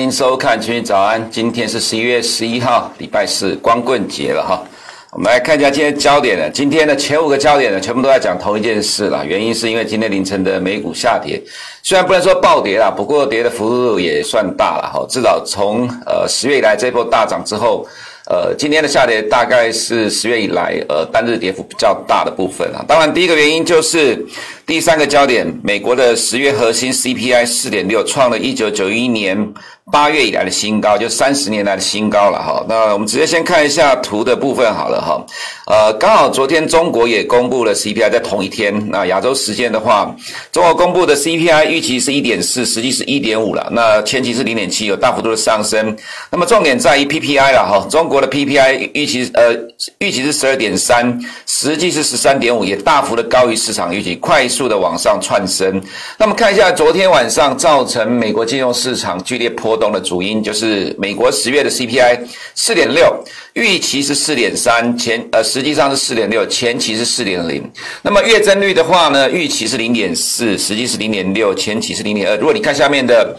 [0.00, 1.22] 欢迎收看《群益早安》。
[1.28, 4.64] 今天是十一月十一号，礼拜四，光棍节了哈。
[5.12, 6.48] 我们来看一下今天焦点呢。
[6.48, 9.26] 今天的前五个焦点呢，全部都在讲同一件事了。
[9.26, 11.38] 原因是因为今天凌晨的美股下跌，
[11.82, 15.06] 虽然不能说暴跌啦，不过跌的幅度也算大了哈。
[15.06, 17.86] 至少从呃十月以来这波大涨之后。
[18.26, 22.84] 呃，今天的下跌大概是十月以来呃单日跌幅比较大的部分啊。
[22.86, 24.24] 当然，第一个原因就是
[24.64, 29.52] 第三个焦点，美国的十月核心 CPI 四点六，创了一九九一年
[29.90, 32.64] 八月以来的新高，就三十年来的新高了哈。
[32.68, 35.24] 那我们直接先看一下图的部分好了哈。
[35.66, 38.88] 呃，刚好昨天中国也公布了 CPI，在同一天。
[38.90, 40.14] 那亚洲时间的话，
[40.52, 43.68] 中国公布的 CPI 预期是一点四，实际是一点五了。
[43.72, 45.96] 那前期是零点七，有大幅度的上升。
[46.30, 49.54] 那么重点在于 PPI 了哈，中国的 PPI 预期呃
[49.98, 55.80] 预期是十二点三，实际是十三点五，也大幅的高于市场预期，快速的往上窜升。
[56.18, 62.20] 那么看一下昨天晚上造成美国金融市场剧烈波动的主因，就是美国十月的 CPI
[62.54, 67.68] 四点六，预期是四点三，前呃实际上是四点六，前期是四点零。
[68.02, 72.36] 那么月增率的话呢，预期是零点四，实际是零点六，前期是零点二。
[72.36, 73.36] 如果你看下面的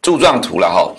[0.00, 0.90] 柱状图了哈。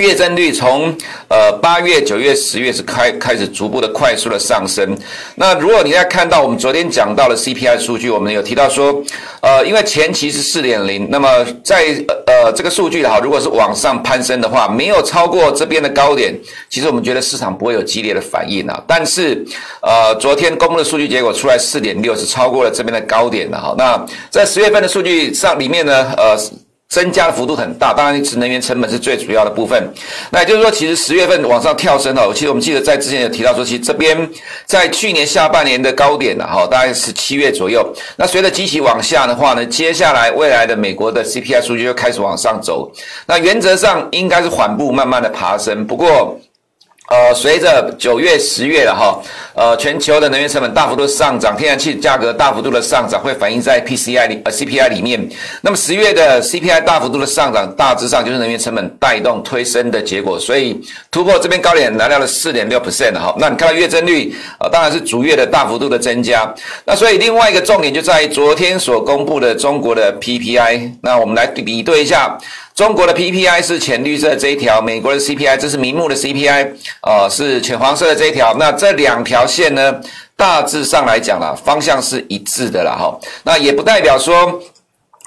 [0.00, 0.96] 月增率从
[1.28, 4.96] 呃八月、九月、十月是开开始逐步的快速的上升。
[5.34, 9.02] 那如果你在看到我们昨天讲到的 CPI 数据，我们有提到说，
[9.42, 11.28] 呃，因为前期是四点零，那么
[11.62, 11.84] 在
[12.26, 16.34] 呃这个数据哈，如果是往上攀升的话，没有超过这边的高点，
[16.70, 18.82] 其实我们觉得市场不会有激烈的反应啊。
[18.86, 19.44] 但是
[19.82, 23.74] 呃昨天公布的数据结果出来四点六是超过了这边的高点的哈。
[23.76, 26.38] 那在十月份的数据上里面呢，呃。
[26.90, 29.80] 增加的幅度很大，当然是能源成本是最主要的部分。
[30.30, 34.28] 那也就是说，其实十月份往上跳升哦，其实我们记得在之前有提到说，其实这边
[34.66, 37.94] 在去年下半年的高点了哈，大概是七月左右。
[38.16, 42.90] 那随着机器往下的话呢，接下来未来的美国的 CPI 数据就开始往上走。
[43.24, 46.36] 那原则上应该是缓步慢慢的爬升，不过。
[47.10, 49.20] 呃，随着九月、十月了哈，
[49.52, 55.28] 呃，全球的能源成本大幅度上涨，天然气价格大幅度的上涨，会反映在 PCI 里呃 CPI 里面。
[55.60, 63.34] 那么十月的 CPI 大幅度的上涨，大致上就是能源成本带动推升的结果，所以突破这边高点来到了四点六 percent 哈。
[63.40, 66.54] 那你看到月增率啊、当然是逐月的大幅度的增加。
[66.84, 72.38] 那所以另外一个重点就在于昨天所公布的中国的 PPI，那我们来比对一下。
[72.80, 76.66] 中国的 PPI 是浅绿色这一条，美国的 CPI 这是明目的 CPI，
[77.02, 78.56] 呃，是浅黄色的这一条。
[78.58, 80.00] 那这两条线呢，
[80.34, 83.20] 大致上来讲啦，方向是一致的啦，哈。
[83.44, 84.58] 那也不代表说。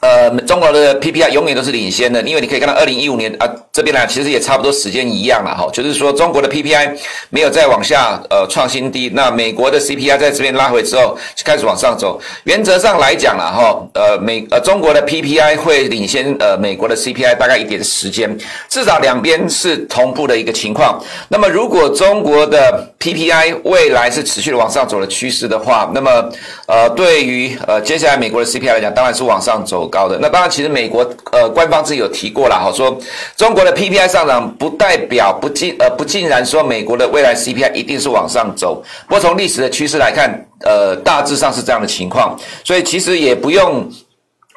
[0.03, 6.93] 呃，中国的 PPI 永远都是领先的，因为你可以看到，二零一五年啊这边呢，其实也差不多时间一样了哈，就是说中国的 PPI
[7.29, 12.19] 没有再往下呃创新低，那美国的 CPI 在这边拉回之后就开始往上走。
[12.43, 18.37] 原则上来讲了哈，呃美呃中国的 PPI 会领先呃美国的 CPI 大概一点时间，
[18.67, 21.01] 至少两边是同步的一个情况。
[21.29, 26.29] 那么如果中国的 PPI 未来是持续的往上走的趋势的话，那么
[26.67, 29.89] 呃对于呃接下来美国的 CPI 来讲，当然是往上走。
[29.93, 32.97] 高的那当然，其实美国呃官方自己有提过了哈，说
[33.37, 38.83] 中国的 PPI 上涨不代表不尽呃不尽然说美国的未来 CPI 一定是往上走。
[39.07, 40.27] 不过从历史的趋势来看，
[40.65, 43.87] 呃大致上是这样的情况，所以其实也不用。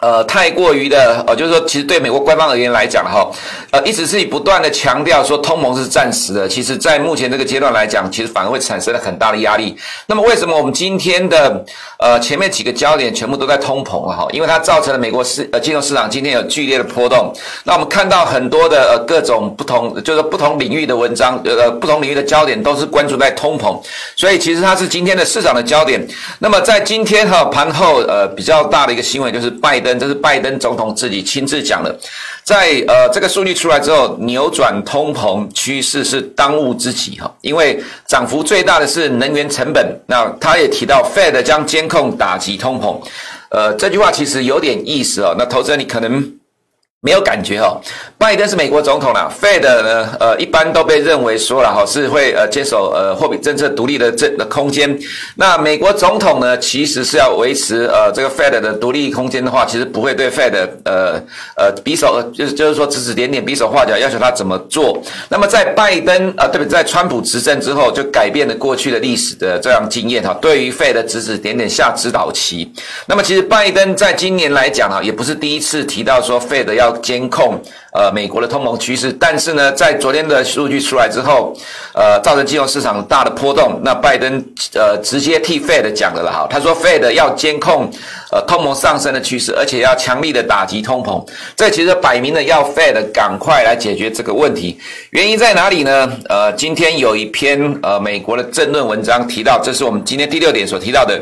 [0.00, 3.26] 呃，太过于的，呃，就是说，其实对美国官方而言来讲哈，
[3.70, 9.74] 呃，一直是以不断的强调说通膨是暂时的，其实在目前这个阶段来讲，其实反而会产生了很大的压力。
[10.06, 11.64] 那么，为什么我们今天的
[11.98, 14.16] 呃前面几个焦点全部都在通膨啊？
[14.18, 17.32] 哈，因为它造成了美国市呃金融市场今天有剧烈的波动。
[17.64, 23.80] 那我们看到很多的呃各种不同，就是不同领域的文章，呃，不同领域的焦点都是关注在通膨，
[24.14, 26.06] 所以其实它是今天的市场的焦点。
[26.38, 29.85] 那么在今天哈盘后呃比较大的一个新闻就是拜。
[29.94, 31.94] 这是拜登总统自己亲自讲的，
[32.42, 40.00] 在呃这个数据出来之后，扭转通膨趋势是当务之急哈，因为涨幅最大的是能源成本。
[40.06, 43.00] 那他也提到，Fed 将监控打击通膨，
[43.50, 45.34] 呃这句话其实有点意思哦。
[45.38, 46.32] 那投资人你可能。
[47.06, 47.80] 没有感觉哦，
[48.18, 54.98] 拜登是美国总统啦，Fed 呢，呃，一般都被认为说了哈，是会呃接手呃货币政策独立的这的空间。
[55.36, 60.52] 那美国总统呢，其实是要维持呃这个 Fed 的独立空间的话，其实不会对 Fed
[60.84, 61.22] 呃
[61.56, 65.00] 呃比手，就是就是说指指点点、比手画脚，要求他怎么做。
[65.28, 66.68] 那么在拜登啊，对不对？
[66.68, 72.68] 在川普执政之后，就改变了过去的历史的这样经验哈，对于 Fed 指指点点下指导棋。
[73.06, 76.95] 那么其实拜登在今年来讲啊，也不是第一次提到说 Fed 要。
[76.96, 77.60] 监控
[77.92, 79.12] 呃美国的通膨趋势。
[79.12, 81.56] 但是呢，在昨天的数据出来之后，
[81.94, 83.80] 呃，造成金融市场大的波动。
[83.82, 84.42] 那拜登
[84.74, 87.90] 呃直接替 Fed 讲了哈，他说 Fed 要监控
[88.32, 91.24] 呃通膨上升的趋势，而且要强力的打击通膨。
[91.56, 94.78] 这其实摆明了要 Fed 赶快来解决这个问题。
[95.10, 96.12] 原因在哪里呢？
[96.28, 101.20] 呃，今天有一篇呃美国的政论文章提到，这是我们今天第六点所提到的。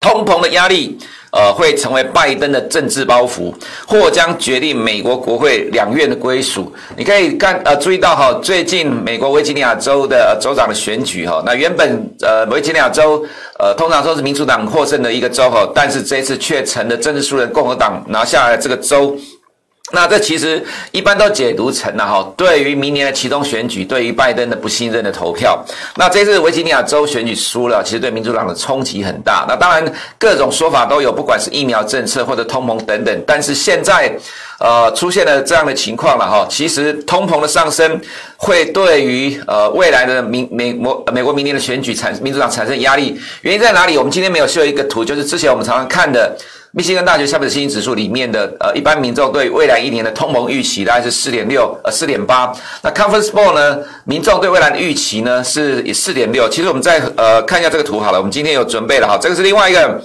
[0.00, 0.98] 通膨的压力，
[1.30, 3.52] 呃，会成为拜登的政治包袱，
[3.86, 6.72] 或将决定美国国会两院的归属。
[6.96, 13.22] 你可以看，呃，注意到哈，最近美国维吉尼亚州的州长的选举哈，那原本呃维吉尼亚州
[13.58, 19.14] 呃通常说是民主党获胜的一个州哈，但是这一次却成了政治输人共和党拿下来这个州。
[19.92, 25.62] 那这其实一般都解读成了哈，对于明年的其中选举，对于拜登的不信任的投票。
[25.96, 29.44] 那这次维吉尼亚州选举输了，其实对民主党的冲击很大。
[29.48, 33.24] 那当然各种说法都有，不管是疫苗政策或者通膨等等。
[33.26, 34.12] 但是现在，
[34.58, 36.46] 呃，出现了这样的情况了哈。
[36.48, 38.00] 其实通膨的上升
[38.36, 43.20] 会对于呃未来的民美国美国明年的选举产民主党产生压力。
[43.42, 43.98] 原因在哪里？
[43.98, 46.36] 我们今天没有秀一个图，就是之前我们常常看的。
[46.72, 52.52] 密歇根大学消费者信心指数里面的呃，一般民众对未来一年的通膨预期大概是四点六呃四点八。
[52.82, 56.48] 那 Conference Board 呢，民众对未来的预期呢是以四点六。
[56.48, 60.00] 其实我们再呃看一下这个图好了，我们今天有准备了哈，这个是另外一个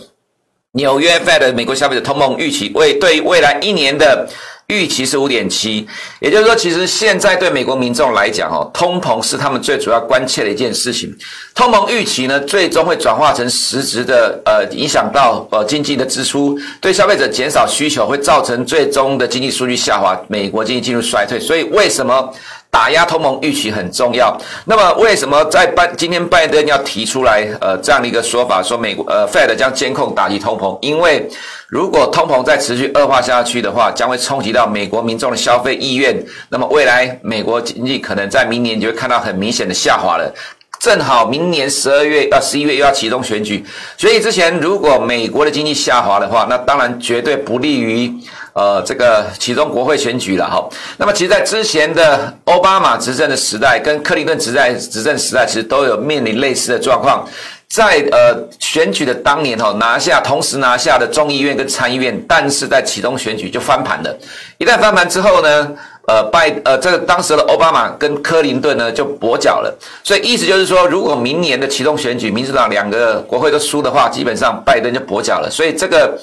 [0.72, 4.28] 纽约 Fed 美国消费者通膨预期，为对未来一年的。
[4.68, 5.88] 预期是五点七，
[6.20, 11.16] 也就是说，其实现在对美国民众来讲，哦，通膨是他们最主要关切的一件事情。
[11.54, 21.40] 通膨预期呢，最终会转化成实质的，呃，影响到呃经济的支出，对消费者减少需求，会造成最终的经济数据下滑，美国经济进入衰退。
[21.40, 22.34] 所以，为什么？
[22.76, 24.38] 打压通膨预期很重要。
[24.66, 30.78] 那么，为什么在拜今天拜登要提出来呃这样的一个说法，说美国呃 Fed 将监控打击通膨？
[30.82, 31.26] 因为
[31.70, 36.22] 如果通膨再持续恶化下去的话，将会冲击到美国民众的消费意愿。
[36.50, 40.30] 那么未来美国经济可能在明年就会看到很明显的下滑了。
[40.78, 43.64] 正好明年十二月到十一月又要启动选举，
[43.98, 48.14] 所以之前如果美国的经济下滑的话，那当然绝对不利于。
[48.56, 50.66] 呃，这个其中国会选举了哈。
[50.96, 57.28] 那么，其实，在之前的奥巴马执政的时代，跟克林顿执在执政时代，其实都有面临类似的状况。
[57.68, 64.18] 在呃选举的当年哈，拿下同时拿下的众议院跟参议院，但是在其中选举就翻盘了。
[64.58, 65.72] 一旦翻盘之后呢，
[66.08, 69.78] 呃拜呃这个当时的奥巴马跟克林顿呢就跛脚了。
[70.02, 75.50] 所以意思就是说，如果明年的其中选举，民主党两个国会都输的话，基本上拜登就跛脚了。
[75.52, 76.18] 所以这个。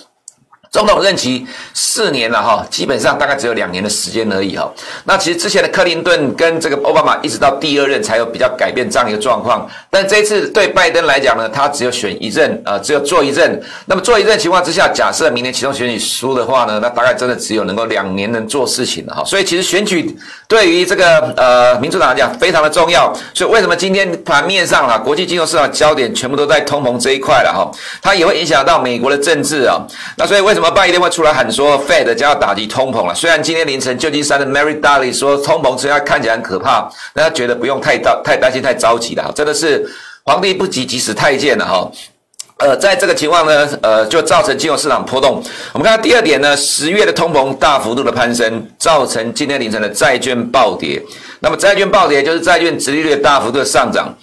[0.73, 4.73] 总统任期四年了哈，基本上大概只有两年的时间而已哈。
[5.05, 13.63] 那其实之前的克林顿跟这个奥巴马一直到第二任才有比较改变这样一个状况，但这一次对拜登来讲呢，他只有选一任，呃，只有做一任。
[13.85, 19.23] 那么做一任情况之下，假设明年其中选举输的话呢，那大概真的只有能够两年能做事情了哈。
[19.27, 20.17] 所以其实选举
[20.49, 23.13] 对于这个呃民主党来讲非常的重要。
[23.35, 27.71] 所以为什么今天盘面上啊，国际金融市场焦点全部都在通膨这一块了哈？
[28.01, 29.79] 它也会影响到美国的政治啊。
[30.17, 30.62] 那所以为什么？
[30.63, 33.13] 那么拜登会出来喊说，Fed 将要打击通膨了。
[33.13, 39.33] 虽然今天凌晨旧金山的 Mary Daly 说通膨虽然看起来很可怕，但他觉得不用太担太担心太着急了。
[39.35, 39.85] 真的是
[40.23, 41.91] 皇帝不急急死太监了哈。
[42.59, 45.43] 呃，在这个情况呢，呃，就造成金融市场波动。
[45.73, 51.03] 我们看到第二点呢，十月的通膨大幅度的攀升，造成今天凌晨的债券暴跌。
[51.41, 54.15] 那么债券暴跌就是债券殖利率大幅度的上涨。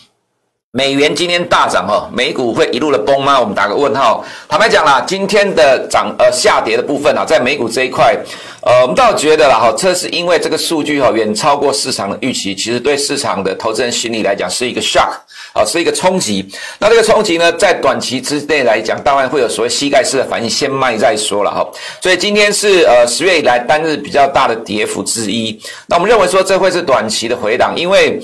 [0.72, 3.40] 美元今天大涨哈，美股会一路的崩吗？
[3.40, 4.24] 我们打个问号。
[4.48, 8.16] 坦白讲啦，今天的涨呃下跌的部分啊，在美股这一块，
[8.62, 15.10] 呃，我们倒觉得啦哈，这是因为这个数据哈远超过市场的预期，其实对市场的投资人心理来讲是一个 shock
[15.54, 16.48] 啊，是一个冲击。
[16.78, 21.68] 那这个冲击呢，在短期之内来讲，当然会有所谓膝盖式的反应，先卖再说了哈。
[22.00, 25.60] 所以今天是呃十月以来单日比较大的跌幅之一。
[25.88, 28.22] 那我们认为说这会是短期的回档，因为。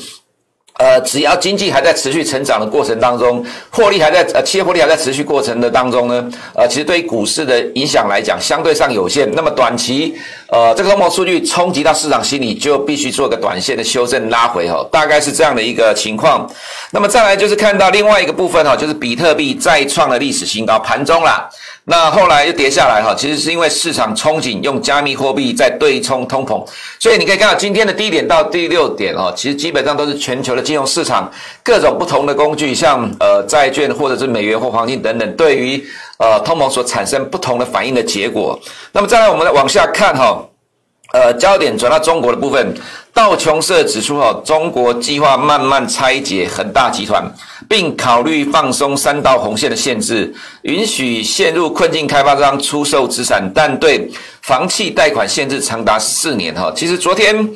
[0.77, 9.29] 呃，只要经济还在持续成长的过程当中，获利还在呃，企业获利还在持续过程的当中呢，呃，其实对于股市的影响来讲，相对上有限。
[9.33, 10.13] 那么短期，
[10.49, 16.45] 呃，这个通膨数据冲击到市场心理，就必须做个短线的修正拉回哈，大概是这样的一个情况。
[16.91, 21.49] 那么再来就是看到另外一个部分哈，就是比特币再创了历史新高，盘中啦。
[21.87, 26.65] 那后来又跌下来哈，其实是因为市场憧憬用加密货币在对冲通膨，
[26.99, 31.31] 所以你可以看到今天的低点到第六点哦，其实基本上都是全球的金融市场
[31.63, 35.85] 各种不同的工具，像呃债券或者是美元或黄金等等，对于
[36.17, 38.59] 呃通膨所产生不同的反应的结果。
[38.91, 40.43] 那么再来，我们来往下看哈。
[41.13, 42.75] 呃，焦点转到中国的部分，
[43.13, 47.23] 道琼社指出，哈，中国计划慢慢拆解恒大集团，
[47.69, 56.69] 并考虑放松三道红线的限制，允许陷入困境开发商出售资产，但对房企贷款限制长达四年，哈。
[56.75, 57.49] 其实昨天，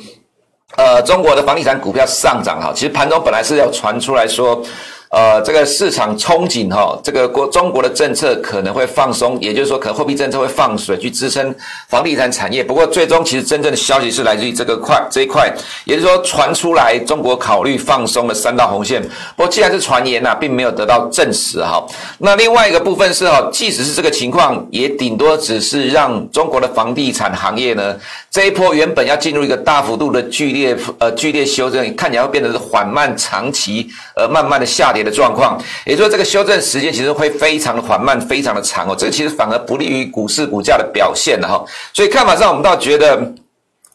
[0.76, 4.62] 呃，中国的房地产股票上涨，哈，其实盘中本来是要传出来说。
[5.10, 11.52] 呃，这个市场憧憬哈，这个国中国的政策可能会放松，也就是说，可能货币政策会放水去支撑
[11.88, 12.62] 房地产产业。
[12.62, 15.52] 不过，最终其实真正的消息是来自于这个块这一块，
[15.84, 19.02] 也就是说，传出来中国考虑放松了三道红线。
[19.34, 21.84] 不过，既然是传言呐，并没有得到证实哈。
[22.18, 27.96] 那另外一个部分是哈，即使是这个情况，也顶多只是让中国的房地产行业呢，
[28.30, 34.99] 这一波原本要进入一个大幅度的剧烈呃剧烈修正，看起来会变得是缓慢长期而慢慢的下跌。
[35.02, 38.94] 的状况，也就是说，这个修正时间其实会非常的缓慢，非常的长哦。
[38.98, 41.64] 这个其实反而不利于股市股价的表现了哈。
[41.92, 43.20] 所以看法上，我们倒觉得，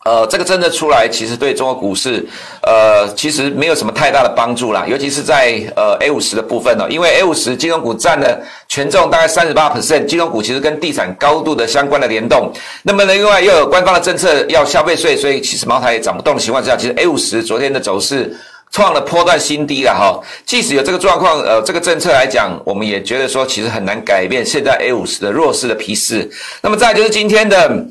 [0.05, 2.23] 呃，这个政策出来，其实对中国股市，
[2.61, 4.85] 呃，其实没有什么太大的帮助啦。
[4.87, 12.53] 尤其是在呃 A 五十的部分呢，因为 A 五十金融股占了权重大概三十八 percent，金融股其实跟地产高度的相关的联动。
[12.83, 18.35] 那么呢，另外又有官方的政策要消费税，所以其实茅台也涨不动的情况之下，其实 A 五十昨天的走势。
[18.75, 26.29] 创了波段新低了哈，即使有这个状况，呃，这个政策来讲，我们也觉得说其实很难改变现在 A 五十的弱势的皮势。
[26.61, 27.87] 那么再就是今天的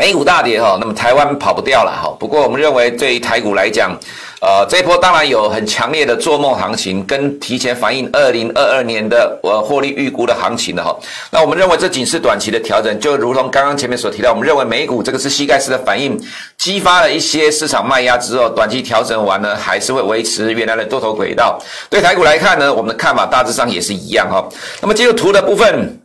[0.00, 2.10] 美股大跌哈，那么台湾跑不掉了哈。
[2.18, 3.94] 不过我们认为对于台股来讲，
[4.40, 10.98] 呃，这一波当然有很强烈的做梦行情，跟提前反映二零二二年的呃获利预估的行情的哈。
[11.30, 16.18] 那我们认为这仅是短期的调整，就如同刚刚前面所提到，我们认为美股这个是膝盖式的反应，
[16.56, 21.60] 激发了一些市场卖压之后，短期调整完呢，还是会维持原来的多头轨道。
[21.90, 24.48] 对台股来看呢，我们的看法大致上也是一样哈。
[24.80, 26.00] 那么进入图的部分。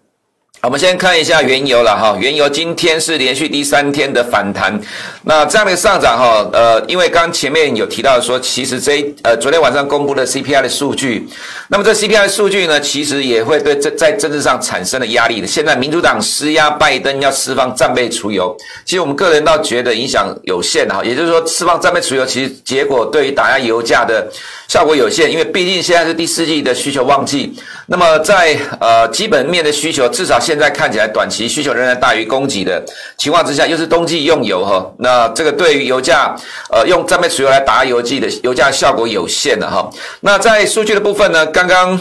[0.65, 4.77] 我们先看一下原油了哈，原油今天是连续第三天的反弹，
[5.22, 11.29] 那这样的上涨哈，呃，因为刚前面有提到说，其实这呃昨天晚上公布的 CPI 的数据，
[11.67, 15.45] 那么这 CPI 的数据呢，其实也会对这在政治上产生了压力的。
[15.45, 24.27] 现在民主党施压拜登要释放战备储油，其实我们个人倒觉得影响有限哈，也就是说释放战备储油，其实结果对于打压油价的
[24.67, 27.53] 效果有限，因为毕竟现在是第四季的需求旺季，
[27.88, 32.84] 那么在呃基本面的需求至少现在看起来，短期需求仍然大于供给的
[33.17, 36.36] 情况之下，又是冬季用油哈，那这个对于油价，
[36.72, 39.89] 呃，用战备石油来打油剂的油价效果有限的哈。
[40.22, 42.00] 那在数据的部分呢，刚刚。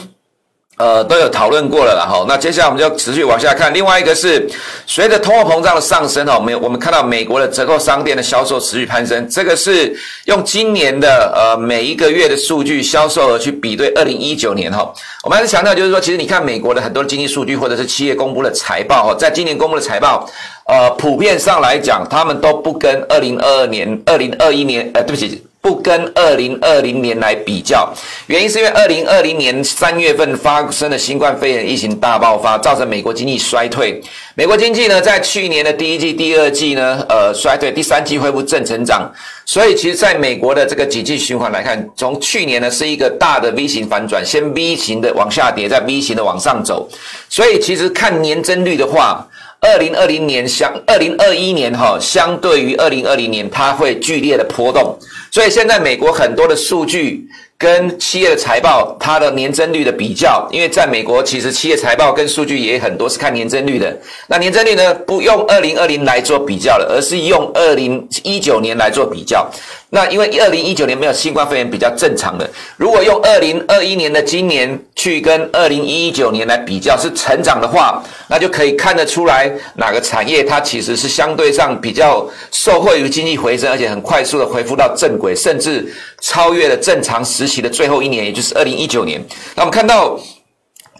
[0.76, 2.24] 呃，都有讨论过了啦哈。
[2.26, 3.72] 那接下来我们就持续往下看。
[3.72, 4.48] 另外一个是，
[4.86, 9.28] 随着通货膨胀的上升哈，我们我们看到美国的折扣商店的销售持续攀升。
[9.28, 14.92] 这个是用今年的呃每一个月的数据销售额去比对二零一九年哈。
[15.22, 20.28] 我们还是强调，就是说，其实你看美国的很多经济数据或者是企业公布的财报哈，在今年公布的财报，
[20.66, 25.42] 呃，普遍上来讲，他们都不跟二零二二年、二零二一年，呃，对不起。
[25.64, 27.90] 不跟二零二零年来比较，
[28.26, 33.98] 原因是因为二零二零年三月份发生的新冠肺炎疫情大爆发，造成美国经济衰退。
[34.34, 39.10] 美国经济呢，在去年的第一季、第二季呢，呃，衰退，第三季恢复正成长。
[39.46, 46.86] 所以，其实在美国的这个经济循环来看，从去年呢是一个大的 V 型反转，先 V 型的往下跌，再 V 型的往上走。
[47.30, 49.26] 所以，其实看年增率的话，
[49.60, 54.94] 二零二零年相二零二一年哈，相对于二零二零年，它会剧烈的波动。
[55.34, 57.26] 所以现在美国很多的数据
[57.58, 63.98] 跟企业的财报，它的年增率的比较，因为在美国其实企业财报跟数据也很多是看年增率的。
[64.28, 69.50] 那年增率呢，不用二零二零来做比较了，而是用二零一九年来做比较。
[69.94, 72.50] 那因为二零一九年没有新冠肺炎，比较正常的。
[72.76, 85.86] 如果用二零二一年的今年去跟二零一九年来比较，是成长的话，那就可以看得出来哪个产业它其实是相对上比较受惠于经济回升，而且很快速的恢复到正轨，甚至
[86.20, 89.24] 超越了正常时期的最后一年，也就是二零一九年。
[89.54, 90.18] 那我们看到。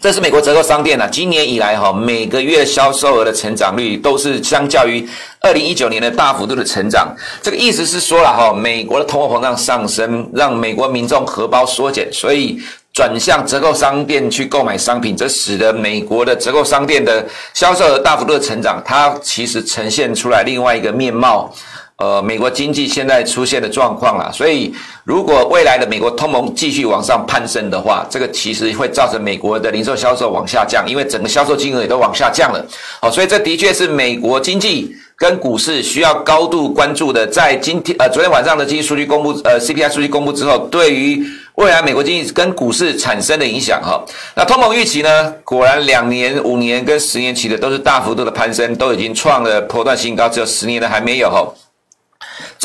[0.05, 5.03] 这是美国折扣商店啊，今年以来哈，每个月销售额的成长率都是相较于
[5.39, 7.11] 二零一九年的大幅度的成长。
[7.41, 12.61] 这个意思是说了哈，美国的通货膨胀上升，让美国民众荷包缩减，所以
[12.93, 18.79] 转向折扣商店去购买商品，这使得美国的折扣商店的销售额大幅度的成长。
[18.85, 21.51] 它其实呈现出来另外一个面貌。
[21.97, 24.73] 呃，美国经济现在出现的状况了，所以
[25.05, 32.65] 如果未来的美国通膨继续往上攀升的话，这个其实会造成美国的零售销售往下降，因为整个销售金额也都往下降了。
[32.99, 37.25] 好，所以这的确是美国经济跟股市需要高度关注的。
[37.25, 41.25] 在今天呃昨天晚上的经济数据公布，呃 CPI 数据公布之后，对于
[41.55, 44.03] 未来美国经济跟股市产生的影响哈，
[44.35, 51.47] 那通膨预期呢，果然两年、五年跟十年期的都是大幅度的攀升，都已经创了波段新高，只有十年的还没有哈。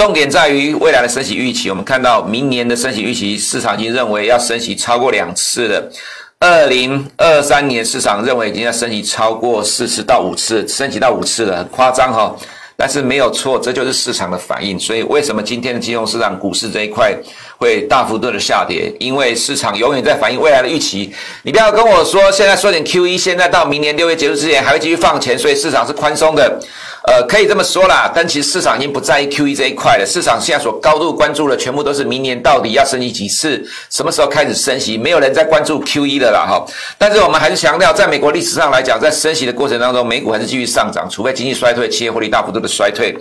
[0.01, 1.69] 重点在于未来的升息预期。
[1.69, 5.93] 我们看到明年的升息预期，市场已经认为要升息超过两次了。
[6.39, 12.35] 二零二三年市场认为已经要升息超过四次到五次，升息到五次了，很夸张哈。
[12.79, 14.81] 但是没有错，这就是市场的反应。
[14.81, 17.15] 所以为什么今天的金融市场、股市这一块
[17.61, 18.91] 会大幅度的下跌？
[18.99, 21.13] 因为市场永远在反映未来的预期。
[21.43, 26.59] 你不要跟我说现在缩减 QE，现在到明年六月结束之前还会继续放钱，所以市场是宽松的。
[27.07, 30.07] 呃，可以这么说啦，但其实市场已经不在意 QE 这一块了。
[30.07, 36.65] 市场现在所高度关注的，全部都是明年到底要升息几次，什么时候开始升息，没有人在关注 QE 的啦哈。
[36.97, 43.15] 但是我们还是强调，在美国历史上来讲，在升息的过程当中，美股还是继续上涨，除非经济衰退，企业获利大幅度的衰退。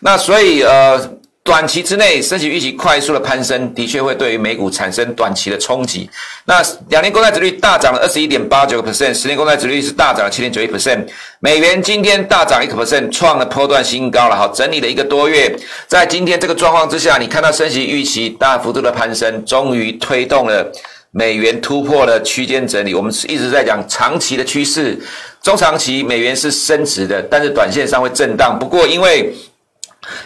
[0.00, 1.00] 那所以呃。
[1.46, 6.10] 短期之内，升息预期快速的攀升，的确会对于美股产生短期的冲击。
[6.44, 11.06] 那两年公债殖率大涨了二十一点八九个 percent，十年公债殖率是大涨了七点九一 percent。
[11.38, 14.34] 美元今天大涨一个 percent，创了波段新高了。
[14.34, 20.68] 好，整理了一个多月，在今天这个状况之下，你看到升息预期大幅度的攀升，终于推动了
[21.12, 22.92] 美元突破了区间整理。
[22.92, 24.98] 我们一直在讲长期的趋势，
[25.44, 28.58] 中长期美元是升值的，但是短线上会震荡。
[28.58, 29.32] 不过因为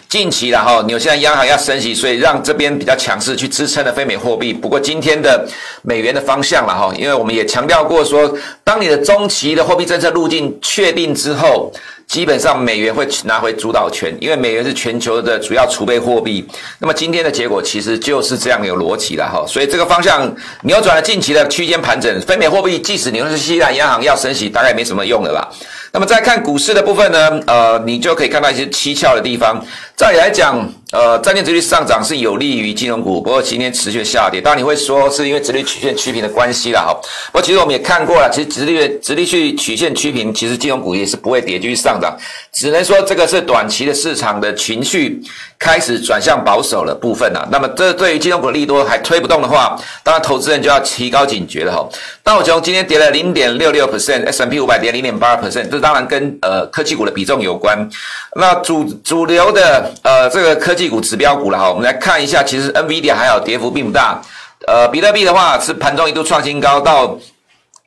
[0.09, 4.53] 近期然后纽西兰央行要升息，所以让这边比较强势去支撑的非美货币。
[4.53, 5.47] 不过今天的
[5.83, 8.33] 美元的方向了哈，因为我们也强调过说，
[8.65, 11.73] 当你的中期的货币政策路径确定之后，
[12.07, 16.45] 基本上美元会拿回主导权，因为美元是全球的主要储备货币。
[16.81, 25.49] 那么今天的结果其实就是这样有逻辑了哈，所以这个方向扭转了近期的区间盘整，非美货币即使纽西兰央行要升息，大概没什么用了吧。
[25.93, 29.61] 那么再看股市的部分呢，呃，你就可以看到一些蹊跷的地方。
[29.97, 34.41] 再来讲，呃，债券殖率上涨是有利于金融股，不过今天持续下跌。
[34.41, 36.93] 当然你会说是因为殖利率曲线趋平的关系啦，哈。
[37.27, 42.17] 不过其实我们也看过了，其实殖利率殖利率曲线趋平，其实金融股也是不会跌，继续上涨。
[42.53, 45.23] 只能说这个是短期的市场的情绪
[45.61, 47.49] 开始转向保守的部分了。
[47.53, 51.89] 那么这对于金融股的利多还推不动的话，当然投资人就要提高警觉了，哈。
[52.25, 55.69] 道琼今天跌了零点六六 percent，S&P 五百跌零点八 percent。
[55.69, 57.89] 这当然跟呃科技股的比重有关，
[58.35, 64.21] 那主主流的呃这个科技股指标股了哈，我们来看一下，其实 NVIDIA 还好，跌幅并不大。
[64.67, 67.19] 呃，比特币的话是盘中一度创新高到，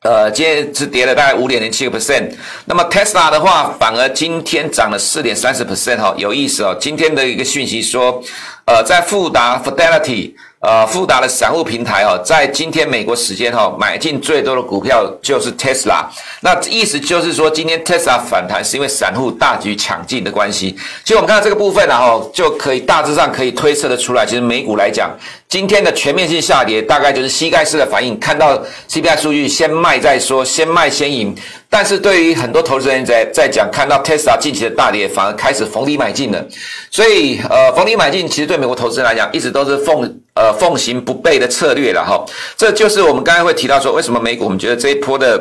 [0.02, 2.32] 呃今天是跌了大概五点零七个 percent。
[2.66, 6.76] 那么 Tesla 的话反而今天涨了四点三十 percent 哈，有意思哦。
[6.80, 8.22] 今天的一个讯息说，
[8.66, 10.34] 呃在富达 Fidelity。
[10.64, 16.06] 呃，富达的散户平台哦，在今天美国时间哈，买进最多的股票就是 Tesla。
[16.40, 20.74] 那意思就是说，今天 Tesla 反弹是因为散户大举抢进的关系。
[21.04, 25.12] 其实我们看到这个部分然后就可以大致上可以推测的出来，其实美股来讲，
[25.54, 28.20] 今天的全面性下跌，大概就是膝盖式的反应。
[28.20, 31.32] 看到 CPI 数据，先卖再说，先卖先赢。
[31.70, 36.44] 但是对于很多投资人在在讲，看到 Tesla 近期的大跌，反而开始逢低买进了。
[36.90, 40.02] 所以，呃，逢低买进其实对美国投资人来讲，一直都是奉
[40.34, 42.26] 呃奉行不备的策略了哈。
[42.58, 45.40] 这就是我们刚才会提到说，为什么美股我们觉得这一波的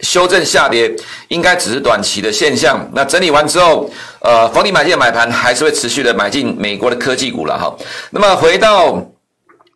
[0.00, 0.90] 修正下跌
[1.28, 2.88] 应该只是短期的现象。
[2.94, 3.90] 那整理完之后，
[4.22, 7.76] 呃，逢低买进的买盘还是会持续的买进美国的科技股了哈。
[8.08, 9.06] 那么回到。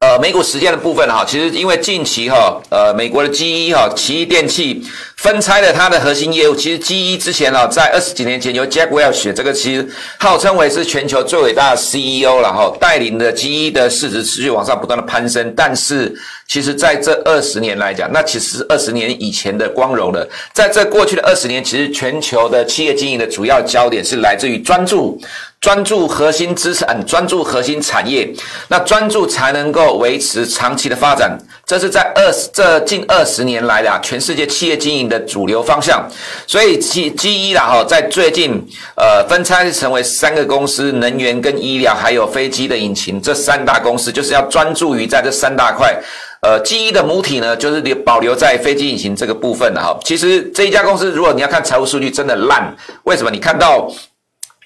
[0.00, 4.80] 呃，美股时间的部分哈，其实因为近期哈，呃，美国的 GE 哈，奇异电器
[5.16, 6.54] 分拆了它的核心业务。
[6.54, 15.52] 其实 GE 之前哈，在二十几年前由 Jack Welch 这个其实号称为是全球最伟大的 CEO 了哈，带领的 GE 的市值持续往上不断的攀升。
[15.56, 16.14] 但是，
[16.46, 20.24] 其实在这二十年来讲，那其实是二十年以前的光荣了。
[20.52, 25.20] 在这过去的二十年，其实全球的企业经营的主要焦点是来自于专注。
[25.60, 28.32] 专注核心资产，专注核心产业，
[28.68, 31.36] 那专注才能够维持长期的发展。
[31.66, 36.08] 这是在二十这近二十年来的全世界企业经营的主流方向。
[36.46, 38.64] 所以 G GE 啦哈，在最近
[38.96, 45.94] 呃分拆成为三个公司：能源、跟医疗，还有飞机的引擎这三大公司，就是要专注于在这三大块。
[46.40, 49.98] 呃，GE 的母体呢，就是留保留在飞机引擎这个部分的哈。
[50.04, 52.72] 其实这一家公司，如果你要看财务数据，真的烂。
[53.02, 53.30] 为什么？
[53.30, 53.90] 你看到？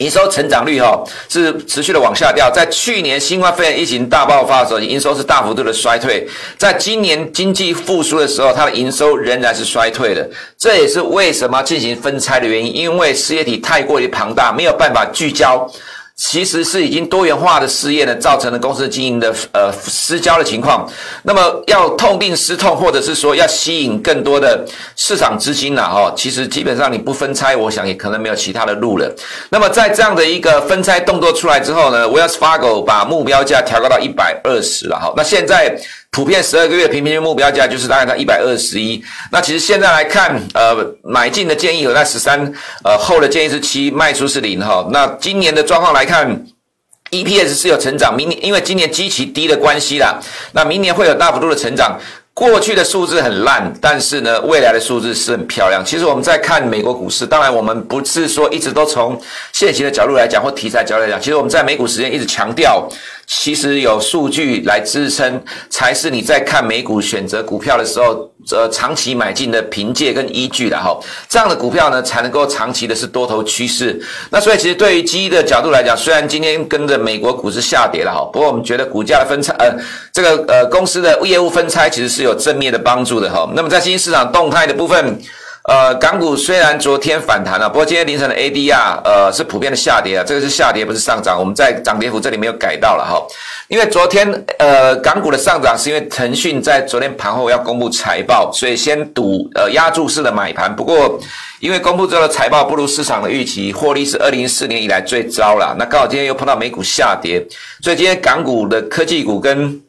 [0.02, 6.26] 营收成长率哈是持续的往下掉，在去年新冠肺炎疫情大爆发的时候，营收是大幅度的衰退，
[6.58, 15.70] 在今年经济复苏的时候，它的营收仍然是衰退的，这也是为什么进行分拆的原因，因为事业体太过于庞大，没有办法聚焦。
[16.16, 20.88] 其实是已经多元化的事业呢，造成了公司经营的呃失焦的情况。
[21.22, 25.82] 那么要痛定思痛，或者是说要吸引更多的市场资金呢？
[25.82, 29.12] 哈，其实基本上你不分拆，我想也可能没有其他的路了。
[29.50, 35.12] 那么在这样的一个分拆动作出来之后呢，Wells Fargo 把目标价调高到一百二十了哈。
[35.16, 35.80] 那现在。
[36.14, 39.02] 普遍十二个月平均目标价就是大概在一百二十一。
[39.30, 42.38] 那其实现在来看，呃，买进的建议有在十三，
[42.84, 44.86] 呃，后的建议是七，卖出是零哈。
[44.92, 46.44] 那今年的状况来看
[47.10, 50.20] ，EPS 是有成长，明年因为今年基期低的关系啦，
[50.52, 51.98] 那明年会有大幅度的成长。
[52.34, 55.84] 过去的数字很烂，但是呢，未来的数字是很漂亮。
[55.84, 59.20] 其实我们在看美国股市，当然我们不是说一直都从
[59.52, 62.88] 现行的角度来讲或题材角度来讲，其实我们在美股时间一直强调。
[63.40, 70.96] 其实有数据来支撑，才是你在看美股选择股票的时候，呃，长期买进的凭借跟依据的哈。
[71.28, 74.00] 这样的股票呢，才能够长期的是多头趋势。
[74.30, 79.74] 那所以，其实对于基的角度来讲，虽然今天跟着美国股市下跌了哈，不过我们觉得股价的分拆，呃，
[80.12, 83.50] 这个呃公司的业务分拆其实是有正面的帮助的哈。
[83.54, 85.20] 那么在新兴市场动态的部分。
[85.68, 93.22] 呃，港股虽然昨天反弹了，不过今天凌晨的 ADR 呃是普遍的下跌啊，这个是下跌不是上涨，我们在涨跌幅这里没有改到了哈，
[93.68, 101.16] 因为昨天呃港股的上涨是因为腾讯在昨天盘后要公布财报，所以先赌呃压注式的买盘，不过
[101.60, 107.40] 因为公布之后的财报不如市场的预期，获利是二零一四年以来最糟了，那刚好今天又碰到美股下跌，
[107.80, 109.80] 所以今天港股的科技股跟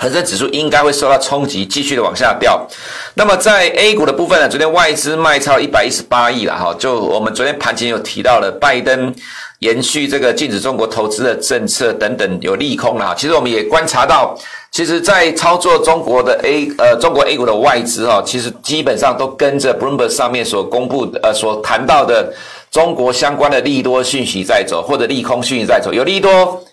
[0.00, 2.66] 恒生指数应该会受到冲击，继续的往下掉。
[3.12, 6.74] 那么在 A 股的部分呢，昨天外资卖超一百一十八亿了哈。
[6.78, 9.14] 就我们昨天盘前有提到了拜登
[9.58, 13.14] 延续这个禁止中国投资的政策等等有利空了哈。
[13.14, 14.34] 其实我们也观察到，
[14.70, 22.32] 其实，在操作中国的 A 呃中国 A 股的外资哈，其实基本上都跟着 Bloomberg 上面所公布的呃所谈到的
[22.70, 26.64] 中国相关的利多讯息在走，或者利空讯息在走，有利多。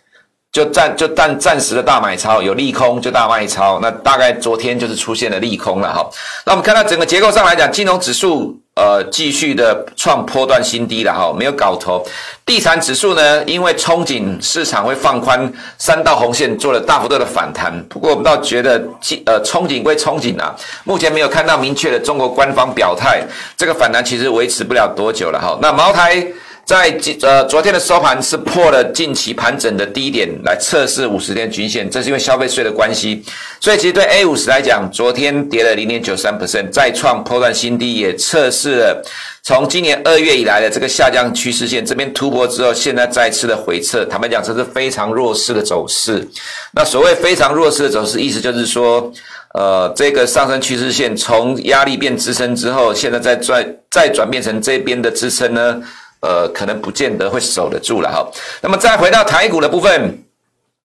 [0.52, 6.10] 就暂就暂暂时的大买超，有利空就大卖超，那大概昨天就是出现了利空了哈。
[6.46, 12.04] 那我们看到整个结构上来讲，金融指数呃继续的创波段新低了哈，没有搞头。
[12.44, 17.84] 地产指数呢，因为憧憬市场会放宽三道红线，做了大幅度的反弹。
[17.88, 18.82] 不过我们倒觉得，
[19.26, 20.56] 呃憧憬归憧憬啊，
[20.86, 23.22] 目前没有看到明确的中国官方表态，
[23.56, 25.56] 这个反弹其实维持不了多久了哈。
[25.62, 26.26] 那茅台。
[26.68, 33.24] 在呃昨天的收盘是破了近期盘整的低点，来测试五十天均线，这是因为消费税的关系，
[33.62, 39.02] 所以其实对 A 五十来讲，昨天跌了零点九三 percent，再创波段新低，也测试了
[39.44, 46.28] 从今年二月以来的这个下降趋势线，这边突破之后，现在再次的回撤，坦白讲这是非常弱势的走势。
[46.74, 49.10] 那所谓非常弱势的走势，意思就是说，
[49.54, 55.82] 呃，这个上升趋势线从压力变支撑之后，现在再转再转变成这边的支撑呢？
[56.20, 58.28] 呃，可能不见得会守得住了哈。
[58.62, 60.24] 那么再回到台股的部分，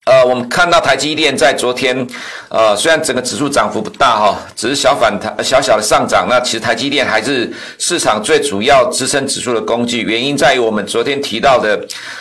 [0.05, 2.05] 呃，我们看到台积电在昨天，
[2.49, 6.27] 呃，虽然整个指数涨幅不大哈，只是小反弹、小小的上涨。
[6.29, 11.79] 那其实台积电还是市场最主要支撑指数的工具，原因在于我们昨天提到的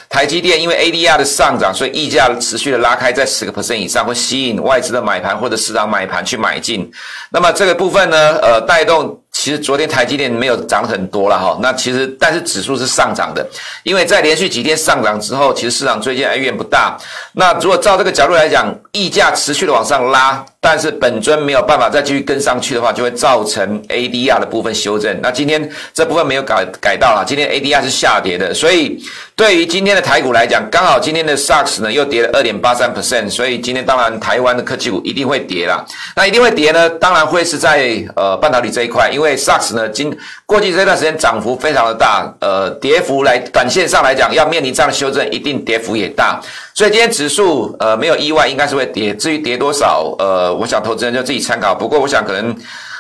[0.09, 6.91] 台积电，因为 ADR 的上涨，所以溢价持续的拉开在十个 percent 以上，会吸引外资的买盘或者市场买盘去买进。
[7.31, 9.22] 那么这个部分呢，呃，带动。
[9.43, 13.45] 其实昨天台积电没有涨很多了哈，那其实但是指数是上涨的，
[13.83, 16.97] 因为在连续几天上涨之后，其实市场最近哀怨不大。
[17.33, 25.19] 那如果照这个角度来讲，溢价持续的往上拉，但是本尊没有办法再继续跟上去的话，就会造成 ADR 的部分修正。
[25.21, 28.97] 那今天这部分没有改改到了，今天 ADR 是下跌的，所以
[29.35, 35.85] 对于今天的台股来讲，刚好今天的 SOX 呢又跌了二点八三 percent，所以今天当然台湾的科技股一定会跌啦。
[36.15, 46.41] 那一定会跌呢，当然会是在呃半导体这一块，因为 SOX 呢今过去这段时间涨幅非常的大，呃跌幅来短线上来讲要面临这样的修正，一定跌幅也大。
[46.73, 49.13] 所以今天指数呃没有意外，应该是会跌。
[49.15, 51.75] 至于跌多少，呃，我想投资人就自己参考。
[51.75, 52.57] 不过我想可能，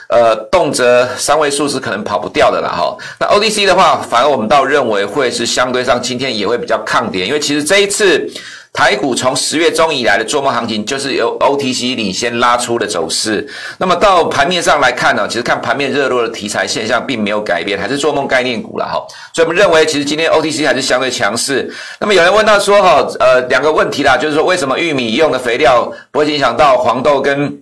[0.08, 2.96] 呃，动辄三位数是可能跑不掉的啦哈。
[3.18, 8.30] 那 O D C 的话，反而我们倒认为会是相对上今天也会比较抗跌，因为其实这一次。
[8.72, 13.46] 台股从十月中以来的做梦行情，就是由 OTC 领先拉出的走势。
[13.76, 19.06] 那么到盘面上来看呢，其实看盘面热络的题材现象并没有改变，还是做梦概念股了哈。
[19.34, 21.70] 所以我们认为，其实今天 OTC 还是相对强势。
[22.00, 27.54] 那么有人问到说哈，呃，两个问题啦，就是说为什么玉米用的肥料不会影响到黄豆跟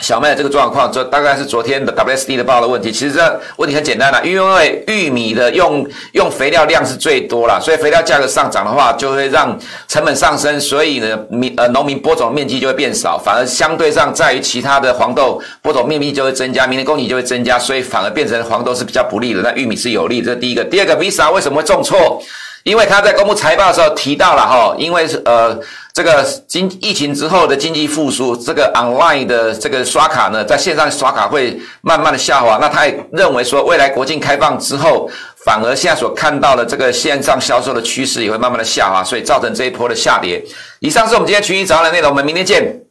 [0.00, 2.90] 小麦的这个状况，这大概是昨天的 WSD 的报的问题。
[2.90, 9.56] 其实这问题很简单啦，因为玉米的用用肥料量是最多啦，所以肥料价格上涨的话，就会让
[9.88, 20.22] 成本上升，所以呢，民呃农民播种面积就会变少，反而相对上在于其他的黄豆播种面积就会增加，明年供给就会增加，所以反而变成黄豆是比较不利的，那玉米是有利。
[20.22, 22.22] 这第一个，第二个，Visa 为什么会重挫？
[22.64, 25.58] 因为他在公布财报的时候提到了哈，因为呃。
[25.92, 32.58] 这个经疫情之后的经济复苏，这个 online 的这个刷卡呢，在线上刷卡会慢慢的下滑。
[32.60, 35.10] 那他也认为说，未来国境开放之后，
[35.44, 40.42] 反而现在所看到的这个线上销售的趋势也会慢慢的下滑，所以造成这一波的下跌。
[40.78, 42.89] 以上是我们今天群益早安的内容，我们明天见。